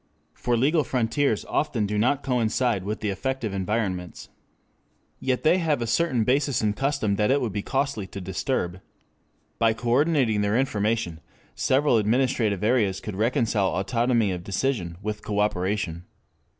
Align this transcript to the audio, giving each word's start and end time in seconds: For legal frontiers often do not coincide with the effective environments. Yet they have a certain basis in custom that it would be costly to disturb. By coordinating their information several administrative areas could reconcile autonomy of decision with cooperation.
For 0.33 0.57
legal 0.57 0.83
frontiers 0.83 1.45
often 1.45 1.85
do 1.85 1.95
not 1.95 2.23
coincide 2.23 2.85
with 2.85 3.01
the 3.01 3.09
effective 3.11 3.53
environments. 3.53 4.29
Yet 5.19 5.43
they 5.43 5.59
have 5.59 5.79
a 5.79 5.85
certain 5.85 6.23
basis 6.23 6.59
in 6.59 6.73
custom 6.73 7.17
that 7.17 7.29
it 7.29 7.39
would 7.39 7.51
be 7.51 7.61
costly 7.61 8.07
to 8.07 8.19
disturb. 8.19 8.81
By 9.59 9.73
coordinating 9.73 10.41
their 10.41 10.57
information 10.57 11.19
several 11.53 11.97
administrative 11.99 12.63
areas 12.63 12.99
could 12.99 13.15
reconcile 13.15 13.77
autonomy 13.77 14.31
of 14.31 14.43
decision 14.43 14.97
with 15.03 15.21
cooperation. 15.23 16.05